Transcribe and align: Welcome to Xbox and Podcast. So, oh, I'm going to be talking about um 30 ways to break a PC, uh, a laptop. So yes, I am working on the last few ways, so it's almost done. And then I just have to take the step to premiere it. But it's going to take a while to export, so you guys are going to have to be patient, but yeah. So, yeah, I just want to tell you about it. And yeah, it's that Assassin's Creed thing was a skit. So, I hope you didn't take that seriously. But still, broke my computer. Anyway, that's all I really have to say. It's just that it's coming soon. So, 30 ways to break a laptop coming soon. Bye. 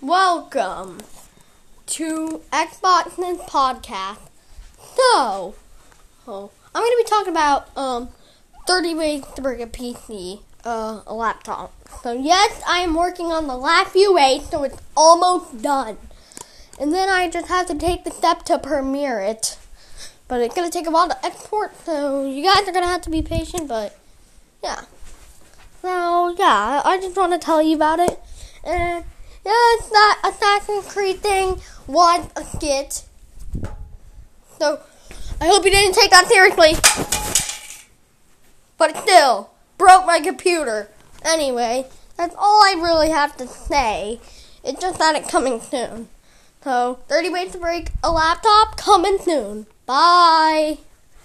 Welcome 0.00 0.98
to 1.86 2.42
Xbox 2.52 3.18
and 3.18 3.36
Podcast. 3.36 4.28
So, 4.94 5.56
oh, 6.28 6.50
I'm 6.72 6.82
going 6.82 6.92
to 6.92 7.02
be 7.04 7.10
talking 7.10 7.32
about 7.32 7.76
um 7.76 8.10
30 8.68 8.94
ways 8.94 9.24
to 9.34 9.42
break 9.42 9.58
a 9.58 9.66
PC, 9.66 10.42
uh, 10.64 11.00
a 11.04 11.12
laptop. 11.12 11.72
So 12.00 12.12
yes, 12.12 12.62
I 12.64 12.78
am 12.78 12.94
working 12.94 13.32
on 13.32 13.48
the 13.48 13.56
last 13.56 13.90
few 13.90 14.14
ways, 14.14 14.48
so 14.48 14.62
it's 14.62 14.80
almost 14.96 15.62
done. 15.62 15.98
And 16.80 16.94
then 16.94 17.08
I 17.08 17.28
just 17.28 17.48
have 17.48 17.66
to 17.66 17.74
take 17.74 18.04
the 18.04 18.12
step 18.12 18.44
to 18.44 18.56
premiere 18.56 19.18
it. 19.18 19.58
But 20.28 20.42
it's 20.42 20.54
going 20.54 20.70
to 20.70 20.78
take 20.78 20.86
a 20.86 20.92
while 20.92 21.08
to 21.08 21.26
export, 21.26 21.76
so 21.84 22.24
you 22.24 22.44
guys 22.44 22.68
are 22.68 22.72
going 22.72 22.84
to 22.84 22.90
have 22.90 23.02
to 23.02 23.10
be 23.10 23.22
patient, 23.22 23.66
but 23.66 23.98
yeah. 24.62 24.82
So, 25.82 26.36
yeah, 26.38 26.82
I 26.84 27.00
just 27.02 27.16
want 27.16 27.32
to 27.32 27.38
tell 27.38 27.60
you 27.60 27.74
about 27.74 27.98
it. 27.98 28.20
And 28.62 29.04
yeah, 29.44 29.52
it's 29.52 29.88
that 29.88 30.20
Assassin's 30.24 30.92
Creed 30.92 31.18
thing 31.18 31.60
was 31.86 32.28
a 32.36 32.44
skit. 32.44 33.04
So, 34.58 34.80
I 35.40 35.46
hope 35.46 35.64
you 35.64 35.70
didn't 35.70 35.94
take 35.94 36.10
that 36.10 36.26
seriously. 36.26 36.74
But 38.76 38.96
still, 38.96 39.50
broke 39.76 40.06
my 40.06 40.20
computer. 40.20 40.90
Anyway, 41.24 41.86
that's 42.16 42.34
all 42.36 42.62
I 42.62 42.74
really 42.76 43.10
have 43.10 43.36
to 43.36 43.46
say. 43.46 44.20
It's 44.64 44.80
just 44.80 44.98
that 44.98 45.14
it's 45.16 45.30
coming 45.30 45.60
soon. 45.60 46.08
So, 46.62 46.98
30 47.08 47.30
ways 47.30 47.52
to 47.52 47.58
break 47.58 47.90
a 48.02 48.10
laptop 48.10 48.76
coming 48.76 49.18
soon. 49.18 49.66
Bye. 49.86 50.78